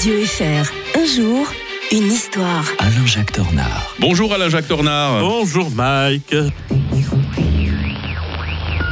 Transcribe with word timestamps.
Radio 0.00 0.24
FR. 0.24 0.72
Un 0.98 1.04
jour, 1.04 1.46
une 1.92 2.06
histoire. 2.06 2.64
Alain-Jacques 2.78 3.32
Tornard. 3.32 3.94
Bonjour 3.98 4.32
Alain-Jacques 4.32 4.66
Tornard. 4.66 5.20
Bonjour 5.20 5.70
Mike. 5.74 6.34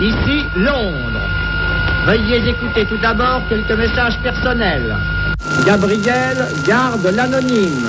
Ici 0.03 0.45
Londres. 0.55 1.31
Veuillez 2.05 2.51
écouter 2.51 2.85
tout 2.91 2.99
d'abord 2.99 3.41
quelques 3.49 3.73
messages 3.73 4.23
personnels. 4.23 4.95
Gabriel 5.65 6.47
garde 6.67 7.07
l'anonyme. 7.07 7.89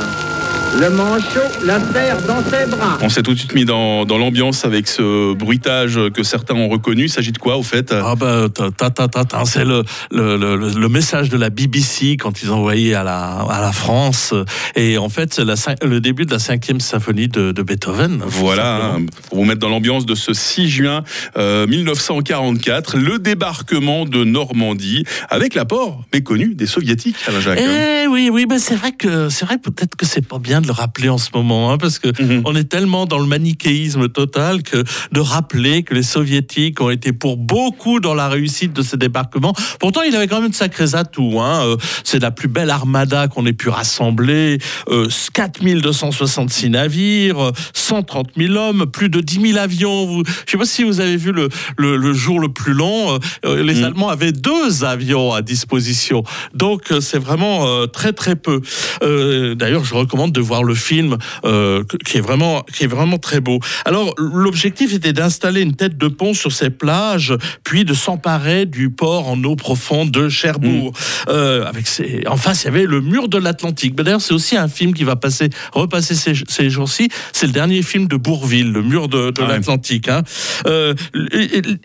Le 0.78 0.90
manchot 0.92 1.66
la 1.66 1.80
serre 1.92 2.22
dans 2.28 2.42
ses 2.44 2.66
bras. 2.70 2.98
On 3.02 3.10
s'est 3.10 3.24
tout 3.24 3.34
de 3.34 3.40
suite 3.40 3.54
mis 3.56 3.66
dans, 3.66 4.06
dans 4.06 4.18
l'ambiance 4.18 4.66
avec 4.66 4.88
ce 4.88 5.34
bruitage 5.34 6.00
que 6.14 6.24
certains 6.24 6.56
ont 6.56 6.70
reconnu. 6.70 7.04
Il 7.06 7.10
s'agit 7.10 7.32
de 7.32 7.38
quoi 7.38 7.58
au 7.58 7.64
fait? 7.64 7.92
Ah 7.92 8.16
ben, 8.16 8.50
ta, 8.50 8.70
ta, 8.72 8.90
ta, 8.90 9.08
ta, 9.08 9.26
ta, 9.26 9.46
c'est 9.46 9.66
le, 9.66 9.84
le, 10.12 10.38
le, 10.38 10.56
le 10.56 10.90
message 10.90 11.30
de 11.30 11.38
la 11.38 11.50
BBC 11.50 12.18
quand 12.18 12.42
ils 12.44 12.52
envoyaient 12.52 12.94
à 12.94 13.04
la, 13.04 13.40
à 13.50 13.62
la 13.62 13.72
France. 13.72 14.34
Et 14.76 14.98
en 14.98 15.10
fait, 15.10 15.34
c'est 15.34 15.84
le 15.84 16.00
début 16.00 16.26
de 16.26 16.32
la 16.32 16.40
cinquième 16.40 16.80
symphonie 16.80 17.28
de, 17.28 17.52
de 17.52 17.64
Beethoven. 17.64 18.22
Voilà, 18.26 18.94
hein, 18.96 19.06
pour 19.30 19.40
vous 19.40 19.46
mettre 19.46 19.60
dans 19.60 19.70
l'ambiance 19.70 20.06
de 20.06 20.16
ce 20.16 20.34
6 20.34 20.70
juin 20.70 21.04
euh, 21.38 21.68
1944, 21.68 22.98
le 22.98 23.20
débarquement 23.20 24.06
de 24.06 24.24
Normandie 24.24 25.04
avec 25.30 25.56
l'apport 25.56 26.06
méconnu 26.14 26.54
des 26.54 26.68
soviétiques, 26.68 27.18
Alain-Jacques. 27.28 27.60
Eh 27.60 28.08
oui, 28.08 28.30
oui, 28.32 28.46
ben 28.46 28.60
c'est 28.60 28.76
vrai 28.76 28.92
que 28.92 29.30
c'est 29.30 29.46
vrai 29.46 29.58
peut-être 29.58 29.96
que 29.96 30.06
c'est 30.06 30.26
pas 30.26 30.40
bien 30.40 30.59
de 30.62 30.68
le 30.68 30.74
rappeler 30.74 31.10
en 31.10 31.18
ce 31.18 31.30
moment, 31.34 31.72
hein, 31.72 31.78
parce 31.78 32.00
que 32.00 32.08
Mhm. 32.22 32.42
on 32.46 32.56
est 32.56 32.64
tellement 32.70 33.06
dans 33.06 33.20
le 33.20 33.26
manichéisme 33.28 34.10
total 34.10 34.64
que 34.64 34.84
de 35.12 35.20
rappeler 35.20 35.84
que 35.84 35.94
les 35.94 36.04
soviétiques 36.04 36.82
ont 36.82 36.90
été 36.90 37.14
pour 37.14 37.38
beaucoup 37.38 38.00
dans 38.00 38.14
la 38.14 38.28
réussite 38.30 38.74
de 38.74 38.82
ce 38.82 38.96
débarquement. 38.96 39.54
Pourtant, 39.80 40.02
il 40.02 40.16
avait 40.16 40.28
quand 40.28 40.42
même 40.42 40.52
de 40.52 40.56
sacrés 40.56 40.96
atouts. 40.96 41.40
Hein. 41.40 41.62
Euh, 41.66 41.78
C'est 42.04 42.20
la 42.20 42.32
plus 42.32 42.48
belle 42.48 42.70
armada 42.70 43.28
qu'on 43.28 43.46
ait 43.46 43.54
pu 43.54 43.70
rassembler. 43.70 44.58
Euh, 44.90 45.08
4266 45.34 46.70
navires, 46.70 47.40
euh, 47.40 47.52
130 47.74 48.30
000 48.38 48.54
hommes, 48.56 48.86
plus 48.86 49.10
de 49.10 49.22
10 49.22 49.40
000 49.54 49.58
avions. 49.58 50.06
Vous- 50.06 50.24
Je 50.46 50.52
sais 50.52 50.58
pas 50.58 50.66
si 50.66 50.84
vous 50.84 51.00
avez 51.00 51.18
vu 51.18 51.32
le, 51.32 51.50
le, 51.78 51.98
le 51.98 52.14
jour 52.14 52.40
le 52.40 52.50
plus 52.50 52.74
long. 52.74 53.14
euh, 53.16 53.20
euh, 53.46 53.64
les 53.64 53.76
Mhm. 53.76 53.84
Allemands 53.86 54.10
avaient 54.10 54.32
deux 54.32 54.84
avions 54.84 55.34
à 55.34 55.42
disposition. 55.42 56.24
Donc 56.54 56.92
euh, 56.92 57.00
c'est 57.02 57.20
vraiment 57.20 57.68
euh, 57.68 57.86
très 57.88 58.14
très 58.14 58.36
peu. 58.36 58.62
Euh, 59.04 59.56
D'ailleurs, 59.56 59.84
je 59.84 59.94
recommande 59.96 60.32
de 60.32 60.42
voir 60.50 60.64
le 60.64 60.74
film 60.76 61.18
euh, 61.46 61.84
qui 62.06 62.18
est 62.18 62.22
vraiment 62.30 62.64
qui 62.76 62.84
est 62.86 62.92
vraiment 62.98 63.20
très 63.20 63.40
beau. 63.40 63.60
Alors 63.86 64.14
l'objectif 64.18 64.94
était 64.94 65.14
d'installer 65.14 65.62
une 65.62 65.76
tête 65.76 65.96
de 65.98 66.08
pont 66.08 66.34
sur 66.34 66.52
ces 66.52 66.72
plages, 66.72 67.34
puis 67.64 67.86
de 67.86 67.94
s'emparer 67.94 68.66
du 68.66 68.90
port 68.90 69.28
en 69.30 69.42
eau 69.44 69.56
profonde 69.56 70.10
de 70.12 70.28
Cherbourg. 70.28 70.92
Euh, 71.30 71.66
avec 71.68 71.86
ses... 71.88 72.24
En 72.28 72.38
face, 72.38 72.64
il 72.64 72.66
y 72.66 72.68
avait 72.70 72.86
le 72.86 73.02
mur 73.02 73.30
de 73.30 73.38
l'Atlantique. 73.38 73.94
Mais 73.98 74.04
D'ailleurs, 74.04 74.22
c'est 74.22 74.34
aussi 74.34 74.58
un 74.58 74.68
film 74.68 74.94
qui 74.94 75.04
va 75.04 75.16
passer 75.16 75.50
repasser 75.74 76.16
ces, 76.16 76.34
ces 76.48 76.70
jours-ci. 76.70 77.10
C'est 77.32 77.46
le 77.46 77.54
dernier 77.54 77.82
film 77.84 78.08
de 78.08 78.16
Bourville, 78.18 78.72
le 78.72 78.82
mur 78.82 79.08
de, 79.08 79.30
de 79.32 79.42
Ah 79.44 79.48
l'Atlantique. 79.48 80.08
hein. 80.10 80.24
Euh, 80.66 80.94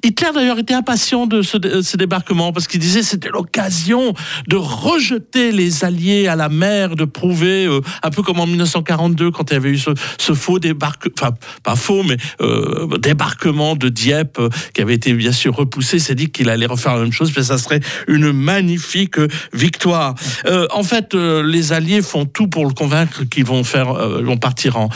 Hitler 0.03 0.29
d'ailleurs 0.35 0.59
était 0.59 0.75
impatient 0.75 1.27
de 1.27 1.43
ce, 1.43 1.59
de 1.59 1.83
ce 1.83 1.97
débarquement 1.97 2.53
parce 2.53 2.67
qu'il 2.67 2.81
disait 2.81 3.03
c'était 3.03 3.29
l'occasion 3.29 4.15
de 4.49 4.57
rejeter 4.57 5.53
les 5.53 5.85
Alliés 5.85 6.29
à 6.29 6.37
la 6.37 6.49
mer, 6.49 6.97
de 6.97 7.05
prouver 7.05 7.67
euh, 7.67 7.81
un 8.03 8.11
peu 8.11 8.23
comme 8.23 8.41
en 8.41 8.47
1942 8.55 9.31
quand 9.31 9.51
il 9.51 9.55
y 9.55 9.57
avait 9.57 9.71
eu 9.71 9.79
ce, 9.79 10.35
faux 10.35 10.59
débarquement, 10.59 11.15
enfin 11.19 11.35
pas 11.63 11.77
faux 11.77 12.03
mais 12.03 12.17
euh, 12.41 12.99
débarquement 12.99 13.77
de 13.77 13.89
Dieppe 13.89 14.39
euh, 14.39 14.49
qui 14.73 14.83
avait 14.83 14.95
été 14.95 15.13
bien 15.15 15.33
sûr 15.33 15.55
repoussé. 15.55 15.99
C'est 15.99 16.15
dit 16.15 16.31
qu'il 16.31 16.49
allait 16.49 16.67
refaire 16.67 16.95
la 16.95 17.03
même 17.03 17.13
chose, 17.13 17.33
mais 17.37 17.43
ça 17.43 17.59
serait 17.59 17.81
une 18.09 18.33
magnifique 18.33 19.17
victoire. 19.53 20.15
Euh, 20.47 20.67
en 20.73 20.83
fait, 20.83 21.15
les 21.15 21.73
Alliés 21.73 22.03
font 22.03 22.27
tout 22.27 22.49
pour 22.49 22.67
le 22.67 22.73
convaincre 22.73 23.25
qu'ils 23.25 23.45
vont 23.45 23.65
faire, 23.65 23.95
vont 23.95 24.37
partir 24.37 24.77
en 24.77 24.89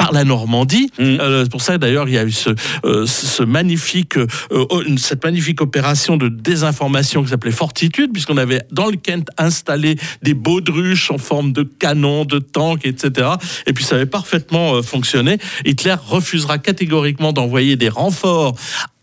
par 0.00 0.12
la 0.12 0.24
Normandie. 0.24 0.90
Mhm. 0.98 1.18
Euh, 1.20 1.42
c'est 1.44 1.50
pour 1.50 1.60
ça 1.60 1.76
d'ailleurs 1.76 2.08
il 2.08 2.14
y 2.14 2.18
a 2.18 2.24
eu 2.24 2.32
ce, 2.32 2.50
euh, 2.86 3.04
ce 3.06 3.42
magnifique, 3.42 4.16
euh, 4.16 4.26
cette 4.96 5.22
magnifique 5.22 5.60
opération 5.60 6.16
de 6.16 6.28
désinformation 6.28 7.22
qui 7.22 7.28
s'appelait 7.28 7.50
Fortitude, 7.50 8.10
puisqu'on 8.10 8.38
avait 8.38 8.62
dans 8.70 8.86
le 8.86 8.96
Kent 8.96 9.28
installé 9.36 9.96
des 10.22 10.32
baudruches 10.32 11.10
en 11.10 11.18
forme 11.18 11.52
de 11.52 11.64
canons, 11.64 12.24
de 12.24 12.38
tanks, 12.38 12.86
etc. 12.86 13.28
Et 13.66 13.74
puis 13.74 13.84
ça 13.84 13.96
avait 13.96 14.06
parfaitement 14.06 14.82
fonctionné. 14.82 15.36
Hitler 15.66 15.96
refusera 16.02 16.56
catégoriquement 16.56 17.34
d'envoyer 17.34 17.76
des 17.76 17.90
renforts 17.90 18.54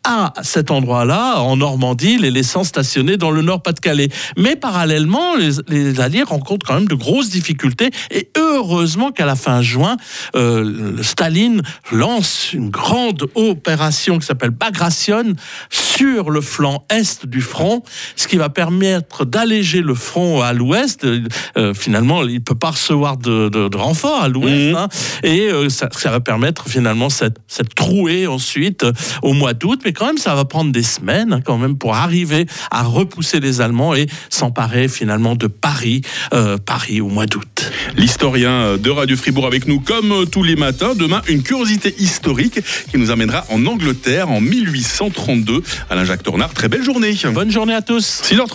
à 0.08 0.32
cet 0.42 0.72
endroit-là, 0.72 1.42
en 1.42 1.58
Normandie, 1.58 2.18
les 2.18 2.32
laissant 2.32 2.64
stationner 2.64 3.18
dans 3.18 3.30
le 3.30 3.42
Nord-Pas-de-Calais. 3.42 4.08
Mais 4.38 4.56
parallèlement, 4.56 5.36
les, 5.36 5.52
les 5.68 6.00
Alliés 6.00 6.24
rencontrent 6.24 6.66
quand 6.66 6.76
même 6.76 6.88
de 6.88 6.96
grosses 6.96 7.30
difficultés. 7.30 7.90
Et 8.10 8.30
heureusement 8.38 9.12
qu'à 9.12 9.26
la 9.26 9.36
fin 9.36 9.62
juin, 9.62 9.98
euh, 10.38 11.04
Staline 11.04 11.62
lance 11.92 12.54
une 12.54 12.70
grande 12.70 13.28
opération 13.36 14.18
qui 14.18 14.26
s'appelle 14.26 14.52
Bagration 14.52 15.34
sur 15.70 16.30
le 16.30 16.40
flanc 16.40 16.86
est 16.90 17.26
du 17.26 17.42
front, 17.42 17.84
ce 18.16 18.30
qui 18.30 18.38
va 18.38 18.48
permettre 18.48 19.26
d'alléger 19.26 19.82
le 19.82 19.94
front 19.94 20.42
à 20.42 20.54
l'ouest. 20.54 21.04
Euh, 21.04 21.74
finalement, 21.74 22.24
il 22.24 22.36
ne 22.36 22.40
peut 22.40 22.56
pas 22.56 22.72
recevoir 22.72 23.18
de, 23.18 23.50
de, 23.50 23.68
de 23.68 23.78
renfort 23.78 24.22
à 24.22 24.30
l'ouest. 24.30 24.72
Mhm. 24.72 24.76
hein. 24.76 24.88
et 25.24 25.50
euh, 25.50 25.68
ça, 25.68 25.90
ça 25.92 26.12
va 26.12 26.22
permettre 26.22 26.70
finalement 26.70 27.10
cette, 27.10 27.40
cette 27.48 27.76
trouée 27.76 28.26
ensuite 28.26 28.86
au 29.22 29.34
mois 29.34 29.54
d'août. 29.54 29.82
Mais 29.84 29.97
quand 29.98 30.06
même, 30.06 30.18
ça 30.18 30.36
va 30.36 30.46
prendre 30.46 30.72
des 30.72 30.84
semaines 30.84 31.34
hein, 31.34 31.42
quand 31.44 31.58
même 31.58 31.78
pour 31.78 31.96
arriver 31.96 32.46
à 32.72 32.84
repousser 32.84 33.40
les 33.40 33.62
Allemands 33.62 33.96
et 33.96 34.08
s'emparer 34.30 34.88
finalement 34.88 35.36
de 35.36 35.48
Paris, 35.48 36.02
euh, 36.34 36.58
Paris 36.58 37.02
au 37.02 37.08
mois 37.10 37.26
d'août. 37.26 37.72
L'historien 37.96 38.78
de 38.78 38.90
Radio 38.90 39.18
Fribourg 39.18 39.48
avec 39.48 39.68
nous 39.68 39.80
comme 39.80 40.26
tous 40.32 40.44
les 40.44 40.56
matins. 40.56 40.94
Demain, 40.96 41.22
une 41.28 41.44
curiosité 41.44 41.96
historique 41.98 42.60
qui 42.92 42.98
nous 42.98 43.12
amènera 43.12 43.46
en 43.50 43.66
Angleterre 43.66 44.30
en 44.30 44.42
1832. 44.42 45.64
Alain-Jacques 45.90 46.24
Tornard, 46.24 46.54
très 46.54 46.70
belle 46.70 46.84
journée. 46.84 47.16
Bonne 47.34 47.52
journée 47.52 47.74
à 47.74 47.82
tous. 47.82 48.22
6h30. 48.24 48.46